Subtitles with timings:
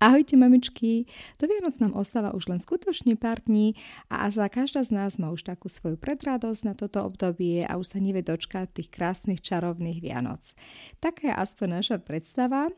[0.00, 1.04] Ahojte mamičky,
[1.36, 3.76] do Vianoc nám ostáva už len skutočne pár dní
[4.08, 7.92] a za každá z nás má už takú svoju predradosť na toto obdobie a už
[7.92, 10.56] sa nevie dočkať tých krásnych čarovných Vianoc.
[11.04, 12.72] Taká je aspoň naša predstava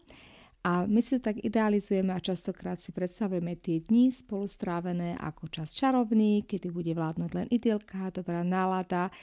[0.67, 5.47] a my si to tak idealizujeme a častokrát si predstavujeme tie dni spolu strávené ako
[5.47, 9.15] čas čarovný, kedy bude vládnuť len idylka, dobrá nálada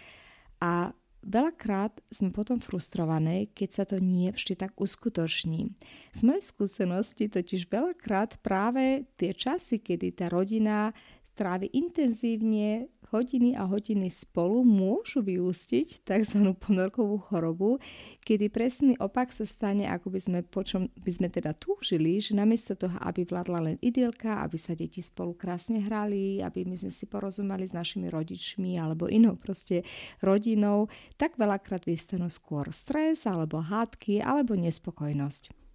[0.64, 5.76] a Veľakrát sme potom frustrované, keď sa to nie vždy tak uskutoční.
[6.16, 10.96] Z mojej skúsenosti totiž veľakrát práve tie časy, kedy tá rodina
[11.36, 16.54] trávi intenzívne hodiny a hodiny spolu, môžu vyústiť tzv.
[16.58, 17.82] ponorkovú chorobu,
[18.22, 22.38] kedy presný opak sa stane, ako by sme, po čom by sme teda túžili, že
[22.38, 26.94] namiesto toho, aby vládla len idylka, aby sa deti spolu krásne hrali, aby my sme
[26.94, 29.82] si porozumeli s našimi rodičmi alebo inou proste
[30.22, 35.69] rodinou, tak veľakrát vystanú skôr stres alebo hádky alebo nespokojnosť.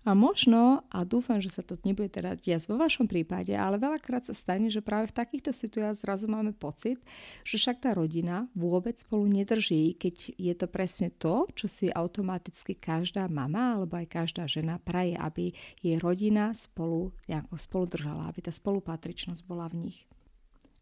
[0.00, 4.24] A možno, a dúfam, že sa to nebude teda diať vo vašom prípade, ale veľakrát
[4.24, 6.96] sa stane, že práve v takýchto situáciách zrazu máme pocit,
[7.44, 12.80] že však tá rodina vôbec spolu nedrží, keď je to presne to, čo si automaticky
[12.80, 15.52] každá mama alebo aj každá žena praje, aby
[15.84, 17.12] jej rodina spolu,
[17.60, 20.08] spolu držala, aby tá spolupatričnosť bola v nich.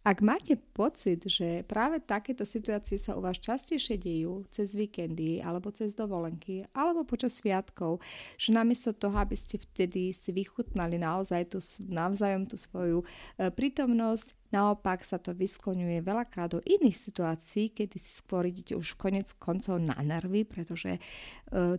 [0.07, 5.75] Ak máte pocit, že práve takéto situácie sa u vás častejšie dejú cez víkendy alebo
[5.75, 7.99] cez dovolenky alebo počas sviatkov,
[8.39, 11.59] že namiesto toho, aby ste vtedy si vychutnali naozaj tú,
[11.91, 13.07] navzájom tú svoju e,
[13.51, 19.29] prítomnosť, Naopak sa to vyskloňuje veľakrát do iných situácií, kedy si skôr idete už konec
[19.37, 21.01] koncov na nervy, pretože e,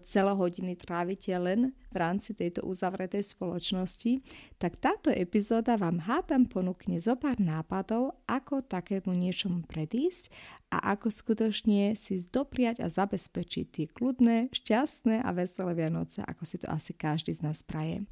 [0.05, 4.21] celé hodiny trávite len v rámci tejto uzavretej spoločnosti,
[4.61, 10.29] tak táto epizóda vám hádam ponúkne zo pár nápadov, ako takému niečomu predísť
[10.69, 16.61] a ako skutočne si dopriať a zabezpečiť tie kľudné, šťastné a veselé Vianoce, ako si
[16.61, 18.05] to asi každý z nás praje.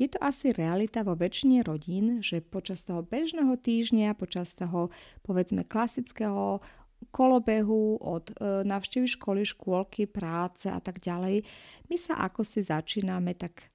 [0.00, 4.88] Je to asi realita vo väčšine rodín, že počas toho bežného týždňa, počas toho
[5.20, 6.64] povedzme klasického
[7.12, 11.44] kolobehu od e, navštevy školy, škôlky, práce a tak ďalej,
[11.92, 13.68] my sa ako si začíname tak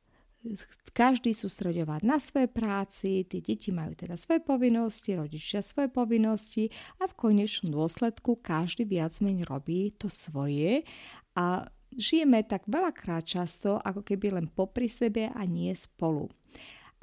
[0.94, 6.70] každý sústredovať na svoje práci, tie deti majú teda svoje povinnosti, rodičia svoje povinnosti
[7.02, 10.86] a v konečnom dôsledku každý viac menej robí to svoje
[11.34, 16.28] a Žijeme tak veľakrát často, ako keby len popri sebe a nie spolu.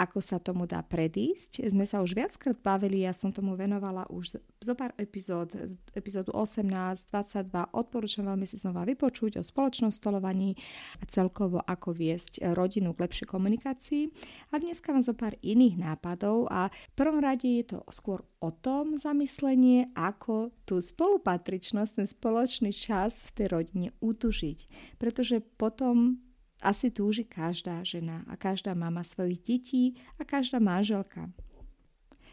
[0.02, 1.62] Ako sa tomu dá predísť?
[1.70, 5.54] Sme sa už viackrát bavili, ja som tomu venovala už zo pár epizód,
[5.94, 6.66] epizódu 18,
[7.14, 7.70] 22.
[7.70, 10.58] Odporúčam veľmi si znova vypočuť o spoločnom stolovaní
[10.98, 14.10] a celkovo ako viesť rodinu k lepšej komunikácii.
[14.50, 18.50] A dneska mám zo pár iných nápadov a v prvom rade je to skôr o
[18.50, 24.66] tom zamyslenie, ako tú spolupatričnosť, ten spoločný čas v tej rodine utužiť.
[24.98, 26.18] Pretože potom
[26.62, 29.84] asi túži každá žena a každá mama svojich detí
[30.16, 31.28] a každá manželka.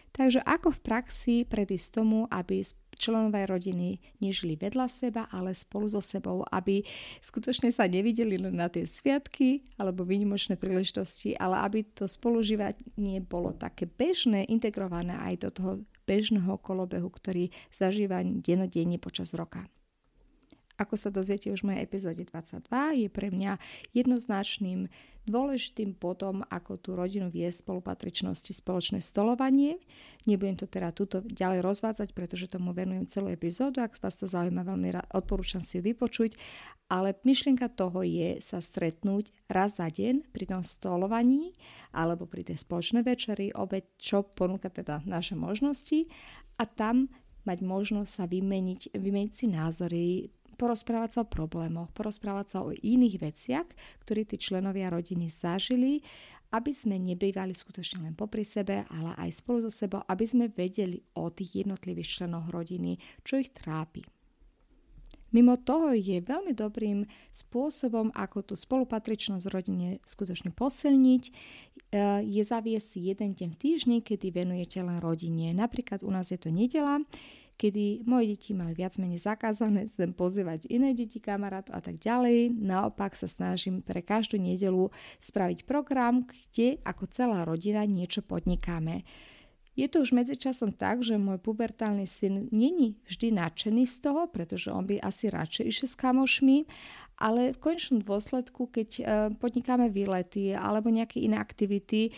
[0.10, 2.66] Takže ako v praxi predísť tomu, aby
[2.98, 6.84] členové rodiny nežili vedľa seba, ale spolu so sebou, aby
[7.24, 13.56] skutočne sa nevideli len na tie sviatky alebo výnimočné príležitosti, ale aby to spolužívanie bolo
[13.56, 15.72] také bežné, integrované aj do toho
[16.10, 19.70] bežného kolobehu, ktorý zažíva denodenne počas roka.
[20.80, 23.60] Ako sa dozviete už v mojej epizóde 22, je pre mňa
[23.92, 24.88] jednoznačným
[25.28, 29.78] dôležitým potom, ako tú rodinu vie spolupatričnosti spoločné stolovanie.
[30.24, 33.84] Nebudem to teda túto ďalej rozvádzať, pretože tomu venujem celú epizódu.
[33.84, 36.40] Ak vás to zaujíma, veľmi rád, odporúčam si ju vypočuť.
[36.90, 41.54] Ale myšlienka toho je sa stretnúť raz za deň pri tom stolovaní
[41.94, 46.10] alebo pri tej spoločnej večeri, obeď, čo ponúka teda naše možnosti
[46.58, 47.12] a tam
[47.46, 53.16] mať možnosť sa vymeniť, vymeniť si názory, porozprávať sa o problémoch, porozprávať sa o iných
[53.24, 53.68] veciach,
[54.04, 56.04] ktoré tí členovia rodiny zažili,
[56.52, 61.00] aby sme nebývali skutočne len popri sebe, ale aj spolu so sebou, aby sme vedeli
[61.16, 64.04] o tých jednotlivých členoch rodiny, čo ich trápi.
[65.30, 71.32] Mimo toho je veľmi dobrým spôsobom, ako tú spolupatričnosť rodine skutočne posilniť, e,
[72.26, 75.54] je zaviesť jeden deň v týždni, kedy venujete len rodine.
[75.54, 77.06] Napríklad u nás je to nedela,
[77.60, 82.56] kedy moje deti majú viac menej zakázané sem pozývať iné deti, kamarátov a tak ďalej.
[82.56, 84.88] Naopak sa snažím pre každú nedelu
[85.20, 89.04] spraviť program, kde ako celá rodina niečo podnikáme.
[89.76, 94.72] Je to už medzičasom tak, že môj pubertálny syn není vždy nadšený z toho, pretože
[94.72, 96.58] on by asi radšej išiel s kamošmi,
[97.20, 99.04] ale v konečnom dôsledku, keď e,
[99.40, 102.16] podnikáme výlety alebo nejaké iné aktivity,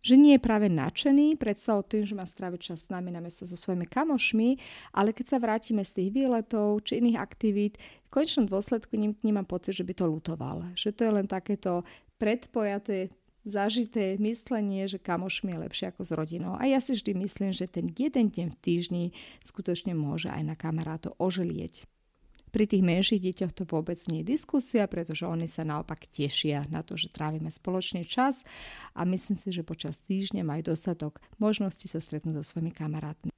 [0.00, 3.56] že nie je práve nadšený predstavou tým, že má stráviť čas s nami namiesto so
[3.56, 4.56] svojimi kamošmi,
[4.96, 9.76] ale keď sa vrátime z tých výletov či iných aktivít, v konečnom dôsledku nemám pocit,
[9.76, 10.66] že by to lutoval.
[10.74, 11.86] Že to je len takéto
[12.18, 13.12] predpojaté
[13.44, 16.52] zažité myslenie, že kamošmi je lepšie ako s rodinou.
[16.60, 19.04] A ja si vždy myslím, že ten jeden deň v týždni
[19.40, 21.88] skutočne môže aj na kamarátov oželieť.
[22.50, 26.82] Pri tých menších deťoch to vôbec nie je diskusia, pretože oni sa naopak tešia na
[26.82, 28.42] to, že trávime spoločný čas
[28.94, 33.30] a myslím si, že počas týždňa majú dostatok možnosti sa stretnúť so svojimi kamarátmi.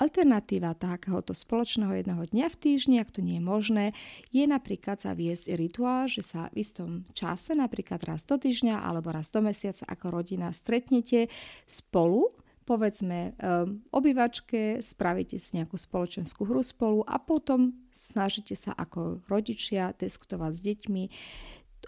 [0.00, 3.84] Alternatíva takéhoto spoločného jedného dňa v týždni, ak to nie je možné,
[4.32, 9.28] je napríklad zaviesť rituál, že sa v istom čase, napríklad raz do týždňa alebo raz
[9.28, 11.28] do mesiaca ako rodina stretnete
[11.68, 12.32] spolu,
[12.64, 19.92] povedzme um, obývačke, spravíte si nejakú spoločenskú hru spolu a potom snažíte sa ako rodičia
[19.98, 21.04] diskutovať s deťmi,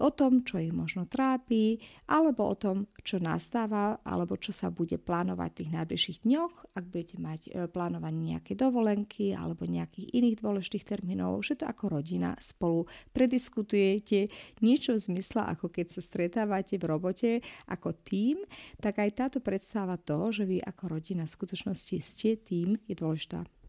[0.00, 4.96] o tom, čo ich možno trápi, alebo o tom, čo nastáva, alebo čo sa bude
[4.96, 10.36] plánovať v tých najbližších dňoch, ak budete mať e, plánovanie nejaké dovolenky alebo nejakých iných
[10.40, 14.32] dôležitých termínov, že to ako rodina spolu prediskutujete
[14.64, 17.30] niečo v zmysle, ako keď sa stretávate v robote
[17.68, 18.40] ako tým,
[18.80, 23.61] tak aj táto predstava toho, že vy ako rodina v skutočnosti ste tým, je dôležitá.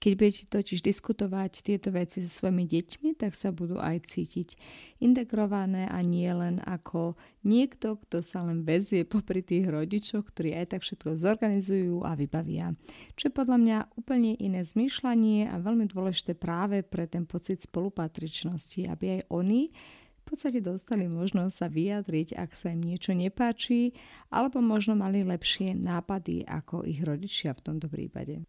[0.00, 4.56] Keď budete totiž diskutovať tieto veci so svojimi deťmi, tak sa budú aj cítiť
[4.96, 10.72] integrované a nie len ako niekto, kto sa len vezie popri tých rodičoch, ktorí aj
[10.72, 12.72] tak všetko zorganizujú a vybavia.
[13.12, 18.88] Čo je podľa mňa úplne iné zmýšľanie a veľmi dôležité práve pre ten pocit spolupatričnosti,
[18.88, 23.92] aby aj oni v podstate dostali možnosť sa vyjadriť, ak sa im niečo nepáči,
[24.32, 28.48] alebo možno mali lepšie nápady ako ich rodičia v tomto prípade.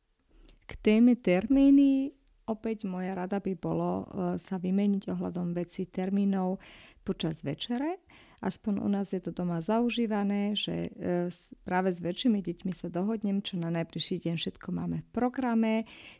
[0.71, 2.15] K téme termíny
[2.47, 4.05] opäť moja rada by bolo e,
[4.39, 6.63] sa vymeniť ohľadom veci termínov
[7.03, 7.99] počas večere.
[8.39, 11.27] Aspoň u nás je to doma zaužívané, že e,
[11.67, 15.73] práve s väčšími deťmi sa dohodnem, čo na najbližší deň všetko máme v programe,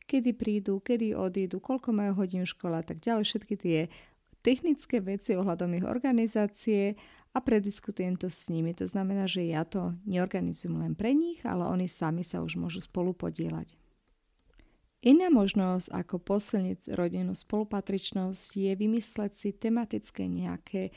[0.04, 3.24] kedy prídu, kedy odídu, koľko majú hodín škola a tak ďalej.
[3.24, 3.80] Všetky tie
[4.44, 7.00] technické veci ohľadom ich organizácie
[7.32, 8.76] a prediskutujem to s nimi.
[8.76, 12.84] To znamená, že ja to neorganizujem len pre nich, ale oni sami sa už môžu
[12.84, 13.80] spolu podielať.
[15.02, 20.94] Iná možnosť, ako posilniť rodinnú spolupatričnosť, je vymysleť si tematické nejaké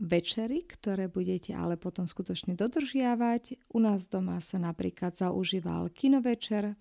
[0.00, 3.68] večery, ktoré budete ale potom skutočne dodržiavať.
[3.76, 6.72] U nás doma sa napríklad zaužíval kinovečer,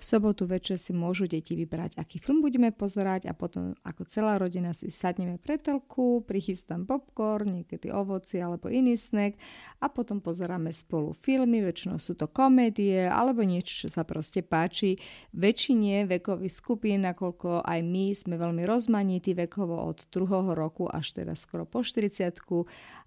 [0.00, 4.40] v sobotu večer si môžu deti vybrať, aký film budeme pozerať a potom ako celá
[4.40, 9.36] rodina si sadneme pre telku, prichystám popcorn, niekedy ovoci alebo iný snack
[9.84, 14.96] a potom pozeráme spolu filmy, väčšinou sú to komédie alebo niečo, čo sa proste páči
[15.36, 21.44] väčšine vekových skupín, nakoľko aj my sme veľmi rozmanití vekovo od druhého roku až teraz
[21.44, 22.32] skoro po 40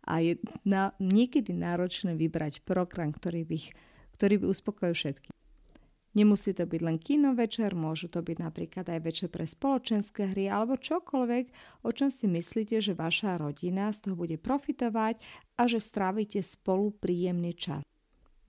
[0.05, 3.59] a je na, niekedy náročné vybrať program, ktorý by,
[4.13, 5.42] ktorý by uspokojil všetkých.
[6.13, 10.45] Nemusí to byť len kino večer, môžu to byť napríklad aj večer pre spoločenské hry
[10.45, 11.45] alebo čokoľvek,
[11.81, 15.17] o čom si myslíte, že vaša rodina z toho bude profitovať
[15.57, 17.81] a že strávite spolu príjemný čas.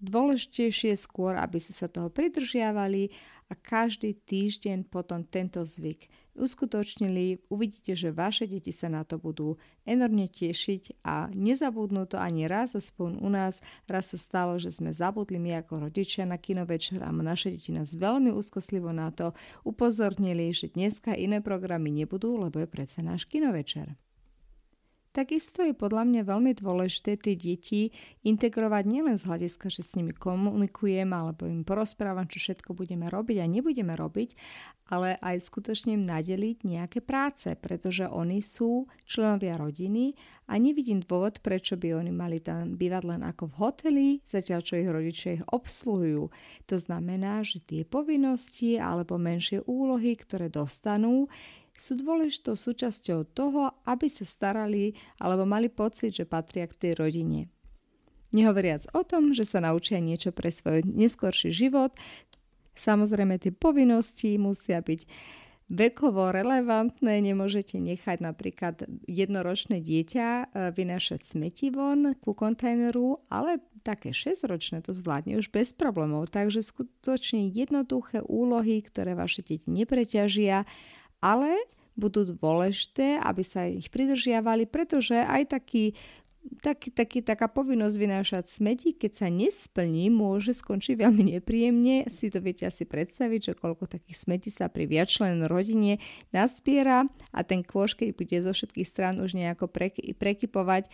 [0.04, 3.08] Dôležitejšie je skôr, aby ste sa toho pridržiavali
[3.48, 7.46] a každý týždeň potom tento zvyk uskutočnili.
[7.48, 9.56] Uvidíte, že vaše deti sa na to budú
[9.86, 13.62] enormne tešiť a nezabudnú to ani raz, aspoň u nás.
[13.86, 17.94] Raz sa stalo, že sme zabudli my ako rodičia na kinovečer a naše deti nás
[17.94, 19.32] veľmi úzkoslivo na to
[19.62, 23.94] upozornili, že dneska iné programy nebudú, lebo je predsa náš kinovečer.
[25.14, 27.94] Takisto je podľa mňa veľmi dôležité tie deti
[28.26, 33.38] integrovať nielen z hľadiska, že s nimi komunikujem alebo im porozprávam, čo všetko budeme robiť
[33.38, 34.34] a nebudeme robiť,
[34.90, 40.18] ale aj skutočne im nadeliť nejaké práce, pretože oni sú členovia rodiny
[40.50, 44.82] a nevidím dôvod, prečo by oni mali tam bývať len ako v hoteli, zatiaľ čo
[44.82, 46.26] ich rodičia ich obsluhujú.
[46.66, 51.30] To znamená, že tie povinnosti alebo menšie úlohy, ktoré dostanú,
[51.78, 57.50] sú dôležitou súčasťou toho, aby sa starali alebo mali pocit, že patria k tej rodine.
[58.34, 61.94] Nehovoriac o tom, že sa naučia niečo pre svoj neskorší život,
[62.74, 65.06] samozrejme tie povinnosti musia byť
[65.70, 70.44] vekovo relevantné, nemôžete nechať napríklad jednoročné dieťa e,
[70.76, 76.28] vynášať smeti von ku kontajneru, ale také 6-ročné to zvládne už bez problémov.
[76.28, 80.68] Takže skutočne jednoduché úlohy, ktoré vaše deti nepreťažia
[81.24, 81.56] ale
[81.96, 85.96] budú dôležité, aby sa ich pridržiavali, pretože aj taký
[86.60, 92.04] taký, taký, taká povinnosť vynášať smeti, keď sa nesplní, môže skončiť veľmi nepríjemne.
[92.12, 96.04] Si to viete asi predstaviť, že koľko takých smetí sa pri viačlen rodine
[96.36, 99.72] naspiera a ten kôš, keď bude zo všetkých strán už nejako
[100.20, 100.92] prekypovať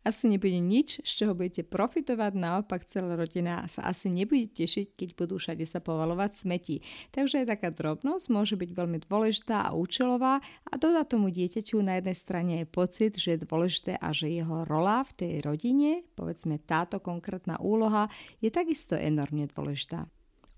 [0.00, 5.08] asi nebude nič, z čoho budete profitovať, naopak celá rodina sa asi nebude tešiť, keď
[5.12, 6.80] budú všade sa povalovať smeti.
[7.12, 12.00] Takže aj taká drobnosť môže byť veľmi dôležitá a účelová a dodá tomu dieťaťu na
[12.00, 16.56] jednej strane aj pocit, že je dôležité a že jeho rola v tej rodine, povedzme
[16.64, 18.08] táto konkrétna úloha,
[18.40, 20.08] je takisto enormne dôležitá.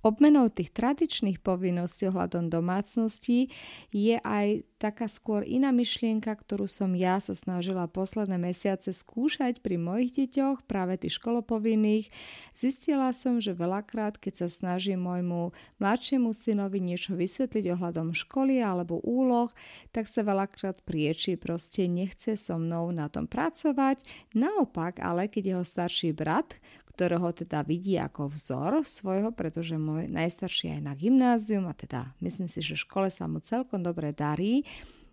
[0.02, 3.54] Obmenou tých tradičných povinností ohľadom domácnosti
[3.94, 9.78] je aj taká skôr iná myšlienka, ktorú som ja sa snažila posledné mesiace skúšať pri
[9.78, 12.10] mojich deťoch, práve tých školopovinných.
[12.58, 18.98] Zistila som, že veľakrát, keď sa snažím môjmu mladšiemu synovi niečo vysvetliť ohľadom školy alebo
[19.06, 19.54] úloh,
[19.94, 24.02] tak sa veľakrát prieči, proste nechce so mnou na tom pracovať.
[24.34, 26.58] Naopak, ale keď jeho starší brat,
[26.92, 32.46] ktorého teda vidí ako vzor svojho, pretože môj najstarší je na gymnázium a teda myslím
[32.52, 34.68] si, že škole sa mu celkom dobre darí,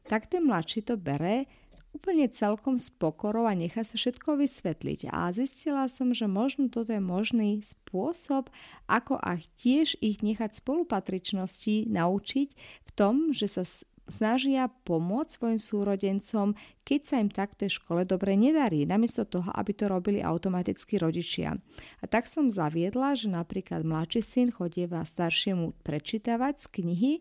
[0.09, 1.45] tak ten mladší to bere
[1.89, 5.09] úplne celkom s pokorou a nechá sa všetko vysvetliť.
[5.09, 8.53] A zistila som, že možno toto je možný spôsob,
[8.85, 12.49] ako aj tiež ich nechať spolupatričnosti naučiť
[12.85, 13.63] v tom, že sa
[14.11, 19.71] snažia pomôcť svojim súrodencom, keď sa im tak tej škole dobre nedarí, namiesto toho, aby
[19.73, 21.57] to robili automaticky rodičia.
[22.01, 27.13] A tak som zaviedla, že napríklad mladší syn chodieva staršiemu prečítavať z knihy,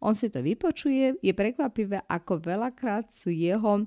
[0.00, 3.84] on si to vypočuje, je prekvapivé, ako veľakrát sú jeho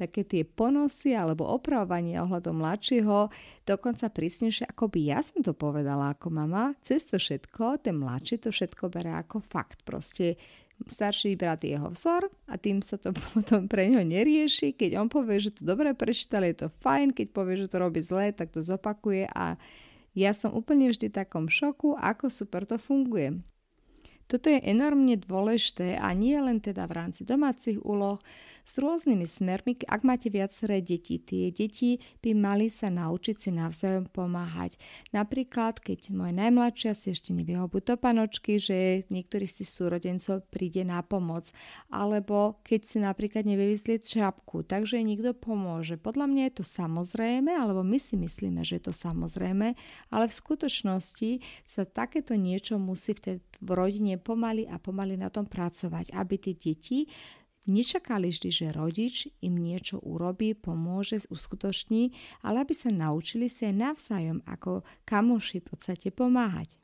[0.00, 3.28] také tie ponosy alebo opravovanie ohľadom mladšieho
[3.68, 6.72] dokonca prísnejšie, ako by ja som to povedala ako mama.
[6.80, 9.84] Cez to všetko, ten mladší to všetko bere ako fakt.
[9.84, 10.40] Proste
[10.86, 14.72] starší brat je jeho vzor a tým sa to potom pre ňo nerieši.
[14.72, 18.00] Keď on povie, že to dobre prečítal, je to fajn, keď povie, že to robí
[18.00, 19.60] zle, tak to zopakuje a
[20.14, 23.38] ja som úplne vždy v takom šoku, ako super to funguje.
[24.30, 28.22] Toto je enormne dôležité a nie len teda v rámci domácich úloh,
[28.70, 31.18] s rôznymi smermi, ak máte viaceré deti.
[31.18, 34.78] Tie deti by mali sa naučiť si navzájom pomáhať.
[35.10, 41.02] Napríklad, keď môj najmladšia si ešte nevie obuť topanočky, že niektorý si súrodencov príde na
[41.02, 41.50] pomoc.
[41.90, 45.98] Alebo keď si napríklad nevie vyzlieť šapku, takže niekto pomôže.
[45.98, 49.74] Podľa mňa je to samozrejme, alebo my si myslíme, že je to samozrejme,
[50.14, 55.32] ale v skutočnosti sa takéto niečo musí v tej v rodine pomaly a pomaly na
[55.32, 57.08] tom pracovať, aby tie deti
[57.70, 62.10] Nečakali vždy, že rodič im niečo urobí, pomôže, uskutoční,
[62.40, 66.80] ale aby sa naučili sa navzájom ako kamoši v podstate pomáhať.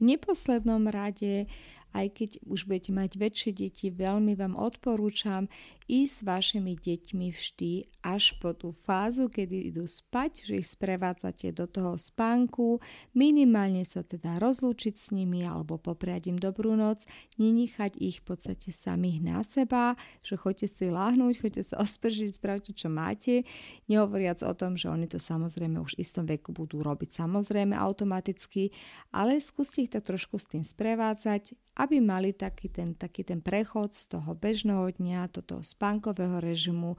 [0.00, 1.46] V neposlednom rade
[1.94, 5.46] aj keď už budete mať väčšie deti, veľmi vám odporúčam
[5.86, 11.52] ísť s vašimi deťmi vždy až po tú fázu, kedy idú spať, že ich sprevádzate
[11.52, 12.80] do toho spánku,
[13.12, 17.04] minimálne sa teda rozlúčiť s nimi alebo popriať im dobrú noc,
[17.36, 22.72] nenechať ich v podstate samých na seba, že choďte si láhnuť, choďte sa ospržiť, spravte
[22.72, 23.44] čo máte,
[23.86, 28.72] nehovoriac o tom, že oni to samozrejme už v istom veku budú robiť samozrejme automaticky,
[29.12, 33.90] ale skúste ich tak trošku s tým sprevádzať aby mali taký ten, taký ten prechod
[33.94, 36.94] z toho bežného dňa do toho spánkového režimu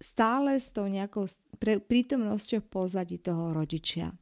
[0.00, 1.28] stále s tou nejakou
[1.60, 4.16] prítomnosťou pozadí toho rodičia.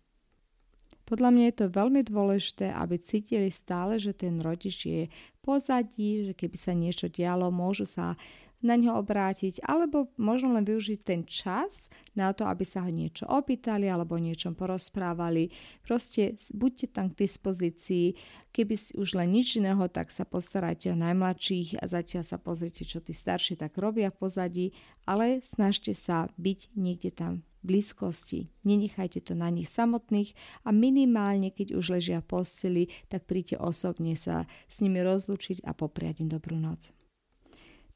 [1.08, 5.08] Podľa mňa je to veľmi dôležité, aby cítili stále, že ten rodič je
[5.40, 8.18] pozadí, že keby sa niečo dialo, môžu sa
[8.58, 11.78] na ňo obrátiť, alebo možno len využiť ten čas
[12.18, 15.54] na to, aby sa ho niečo opýtali alebo o niečom porozprávali.
[15.86, 18.18] Proste buďte tam k dispozícii.
[18.50, 22.82] Keby si už len nič iného, tak sa postarajte o najmladších a zatiaľ sa pozrite,
[22.82, 24.66] čo tí starší tak robia v pozadí,
[25.06, 28.50] ale snažte sa byť niekde tam blízkosti.
[28.62, 34.14] Nenechajte to na nich samotných a minimálne, keď už ležia v posteli, tak príďte osobne
[34.14, 36.94] sa s nimi rozlúčiť a popriať im dobrú noc.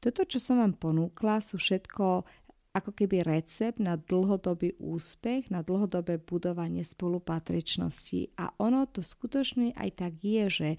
[0.03, 2.27] Toto, čo som vám ponúkla, sú všetko
[2.73, 8.35] ako keby recept na dlhodobý úspech, na dlhodobé budovanie spolupatričnosti.
[8.35, 10.69] A ono to skutočne aj tak je, že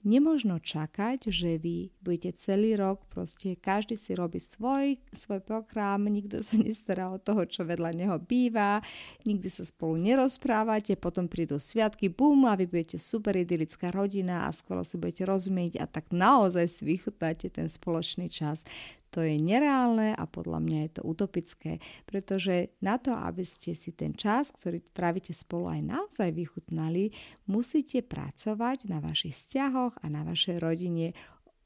[0.00, 6.40] Nemožno čakať, že vy budete celý rok, proste každý si robí svoj, svoj program, nikto
[6.40, 8.80] sa nestará o toho, čo vedľa neho býva,
[9.28, 14.56] nikdy sa spolu nerozprávate, potom prídu sviatky, bum, a vy budete super idylická rodina a
[14.56, 18.64] skoro si budete rozumieť a tak naozaj si vychutnáte ten spoločný čas.
[19.10, 23.90] To je nereálne a podľa mňa je to utopické, pretože na to, aby ste si
[23.90, 27.10] ten čas, ktorý trávite spolu aj naozaj vychutnali,
[27.50, 31.10] musíte pracovať na vašich vzťahoch a na vašej rodine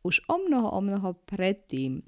[0.05, 2.05] už o mnoho, o mnoho predtým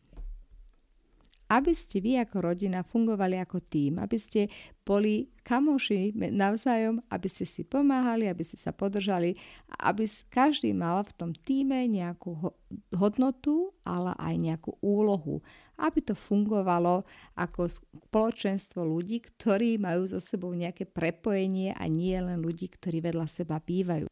[1.46, 4.50] aby ste vy ako rodina fungovali ako tým, aby ste
[4.82, 9.38] boli kamoši navzájom, aby ste si pomáhali, aby ste sa podržali,
[9.78, 12.50] aby každý mal v tom týme nejakú
[12.94, 15.38] hodnotu, ale aj nejakú úlohu,
[15.78, 17.06] aby to fungovalo
[17.38, 23.26] ako spoločenstvo ľudí, ktorí majú so sebou nejaké prepojenie a nie len ľudí, ktorí vedľa
[23.30, 24.10] seba bývajú.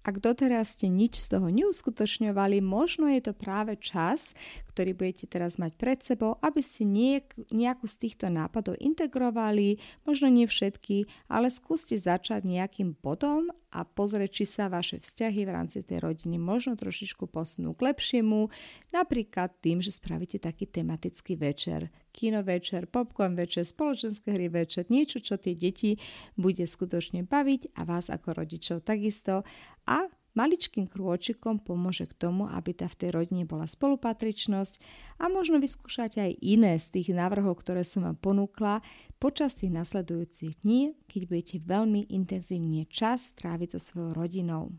[0.00, 4.32] Ak doteraz ste nič z toho neuskutočňovali, možno je to práve čas,
[4.72, 9.76] ktorý budete teraz mať pred sebou, aby ste niek- nejakú z týchto nápadov integrovali,
[10.08, 15.54] možno nie všetky, ale skúste začať nejakým bodom a pozrieť, či sa vaše vzťahy v
[15.54, 18.50] rámci tej rodiny možno trošičku posunú k lepšiemu,
[18.90, 25.22] napríklad tým, že spravíte taký tematický večer, kino večer, popcorn večer, spoločenské hry večer, niečo,
[25.22, 26.02] čo tie deti
[26.34, 29.46] bude skutočne baviť a vás ako rodičov takisto.
[29.86, 34.78] A maličkým krôčikom pomôže k tomu, aby tá v tej rodine bola spolupatričnosť
[35.18, 38.84] a možno vyskúšať aj iné z tých návrhov, ktoré som vám ponúkla
[39.18, 44.74] počas tých nasledujúcich dní, keď budete veľmi intenzívne čas tráviť so svojou rodinou.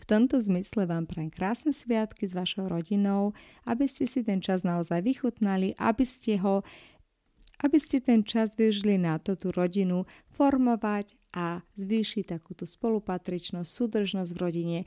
[0.00, 3.36] V tomto zmysle vám prajem krásne sviatky s vašou rodinou,
[3.68, 6.64] aby ste si ten čas naozaj vychutnali, aby ste ho
[7.60, 14.30] aby ste ten čas využili na to tú rodinu formovať a zvýšiť takúto spolupatričnosť, súdržnosť
[14.34, 14.78] v rodine,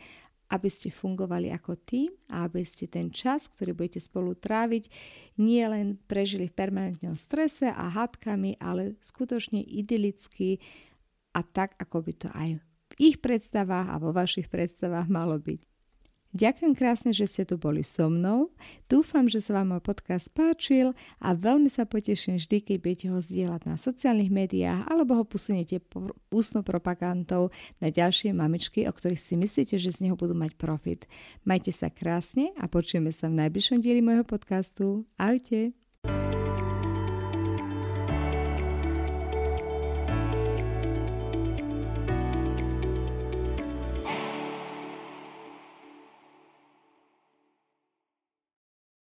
[0.53, 4.85] aby ste fungovali ako tým a aby ste ten čas, ktorý budete spolu tráviť,
[5.41, 10.61] nie len prežili v permanentnom strese a hádkami, ale skutočne idylicky
[11.33, 15.73] a tak, ako by to aj v ich predstavách a vo vašich predstavách malo byť.
[16.33, 18.50] Ďakujem krásne, že ste tu boli so mnou.
[18.89, 23.22] Dúfam, že sa vám môj podcast páčil a veľmi sa poteším vždy, keď budete ho
[23.22, 25.77] zdieľať na sociálnych médiách alebo ho posuniete
[26.33, 31.05] ústnou propagandou na ďalšie mamičky, o ktorých si myslíte, že z neho budú mať profit.
[31.46, 35.05] Majte sa krásne a počujeme sa v najbližšom dieli môjho podcastu.
[35.22, 35.82] Ahojte!